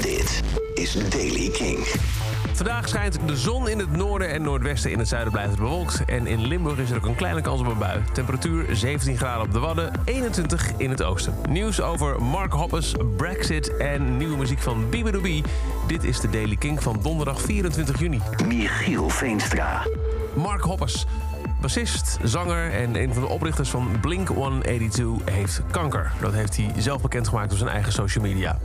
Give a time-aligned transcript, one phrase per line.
[0.00, 0.42] Dit
[0.74, 1.78] is Daily King.
[2.52, 4.90] Vandaag schijnt de zon in het noorden en noordwesten.
[4.90, 6.04] In het zuiden blijft het bewolkt.
[6.06, 8.02] En in Limburg is er ook een kleine kans op een bui.
[8.12, 11.34] Temperatuur 17 graden op de Wadden, 21 in het oosten.
[11.48, 15.44] Nieuws over Mark Hoppus, Brexit en nieuwe muziek van Bibidoobie.
[15.86, 18.20] Dit is de Daily King van donderdag 24 juni.
[18.46, 19.86] Michiel Veenstra.
[20.34, 21.06] Mark Hoppus,
[21.64, 26.12] bassist, zanger en een van de oprichters van Blink-182 heeft kanker.
[26.20, 28.58] Dat heeft hij zelf bekendgemaakt op zijn eigen social media.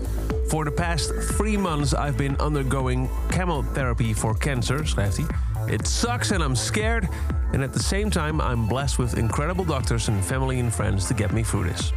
[0.47, 5.25] For the past three months I've been undergoing chemotherapy for cancer, schrijft hij.
[5.65, 7.03] It sucks and I'm scared.
[7.53, 11.15] And at the same time I'm blessed with incredible doctors and family and friends to
[11.15, 11.93] get me through this.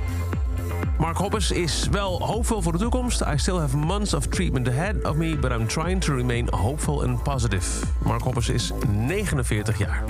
[0.99, 3.21] Mark Hoppus is wel hoopvol voor de toekomst.
[3.21, 7.03] I still have months of treatment ahead of me, but I'm trying to remain hopeful
[7.03, 7.67] and positive.
[8.05, 8.73] Mark Hoppus is
[9.07, 10.05] 49 jaar.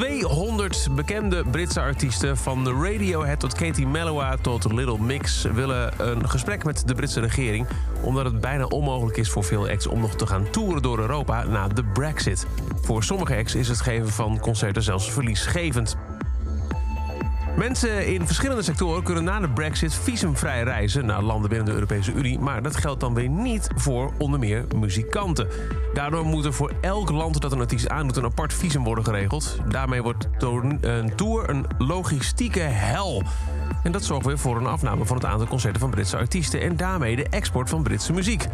[0.00, 6.28] 200 bekende Britse artiesten, van de Radiohead tot Katie Melua tot Little Mix, willen een
[6.28, 7.66] gesprek met de Britse regering.
[8.02, 11.44] Omdat het bijna onmogelijk is voor veel acts om nog te gaan toeren door Europa
[11.44, 12.46] na de Brexit.
[12.82, 15.96] Voor sommige acts is het geven van concerten zelfs verliesgevend.
[17.60, 22.12] Mensen in verschillende sectoren kunnen na de Brexit visumvrij reizen naar landen binnen de Europese
[22.12, 22.38] Unie.
[22.38, 25.48] Maar dat geldt dan weer niet voor onder meer muzikanten.
[25.94, 29.58] Daardoor moet er voor elk land dat een artiest aandoet een apart visum worden geregeld.
[29.68, 33.22] Daarmee wordt een tour een logistieke hel.
[33.82, 36.76] En dat zorgt weer voor een afname van het aantal concerten van Britse artiesten en
[36.76, 38.46] daarmee de export van Britse muziek.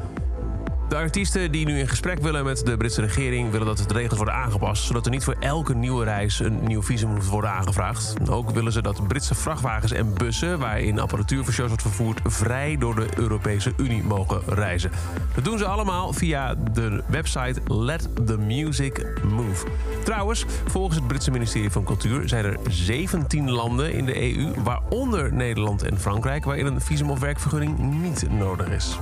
[0.88, 3.50] De artiesten die nu in gesprek willen met de Britse regering...
[3.50, 4.84] willen dat de regels worden aangepast...
[4.84, 8.14] zodat er niet voor elke nieuwe reis een nieuw visum moet worden aangevraagd.
[8.30, 10.58] Ook willen ze dat Britse vrachtwagens en bussen...
[10.58, 12.20] waarin apparatuur voor shows wordt vervoerd...
[12.24, 14.90] vrij door de Europese Unie mogen reizen.
[15.34, 19.66] Dat doen ze allemaal via de website Let the Music Move.
[20.04, 22.28] Trouwens, volgens het Britse ministerie van Cultuur...
[22.28, 26.44] zijn er 17 landen in de EU, waaronder Nederland en Frankrijk...
[26.44, 28.98] waarin een visum of werkvergunning niet nodig is.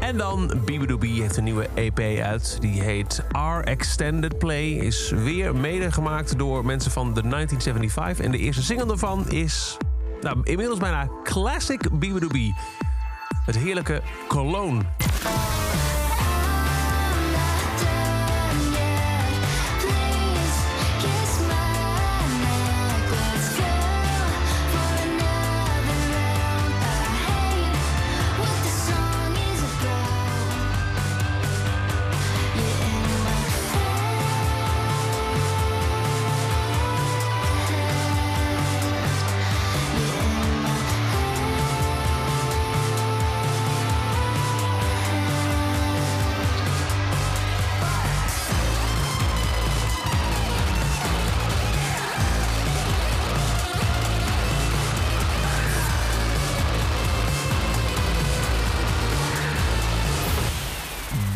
[0.00, 2.56] En dan Bibidoobie heeft een nieuwe EP uit.
[2.60, 4.70] Die heet Our Extended Play.
[4.70, 8.24] Is weer mede gemaakt door mensen van de 1975.
[8.24, 9.76] En de eerste single daarvan is...
[10.20, 12.54] Nou, inmiddels bijna classic Bibidoobie.
[13.46, 14.80] Het heerlijke Cologne.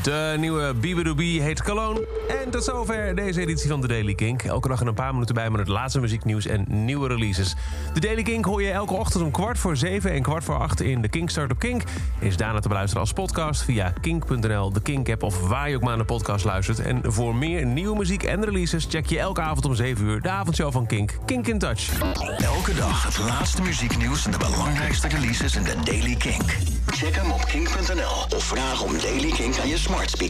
[0.05, 2.07] De nieuwe Bibidoobie heet Cologne.
[2.29, 4.43] En tot zover deze editie van de Daily Kink.
[4.43, 7.55] Elke dag in een paar minuten bij met het laatste muzieknieuws en nieuwe releases.
[7.93, 10.81] De Daily Kink hoor je elke ochtend om kwart voor zeven en kwart voor acht
[10.81, 11.83] in de Kink op Kink.
[12.19, 15.97] Is daarna te beluisteren als podcast via kink.nl, de Kink-app of waar je ook maar
[15.97, 16.79] naar de podcast luistert.
[16.79, 20.31] En voor meer nieuwe muziek en releases check je elke avond om 7 uur de
[20.31, 21.19] avondshow van Kink.
[21.27, 22.01] Kink in Touch.
[22.39, 26.57] Elke dag het laatste muzieknieuws en de belangrijkste releases in de Daily Kink.
[26.87, 30.25] Check hem op kink.nl of vraag om Daily Kink aan je smart speaker.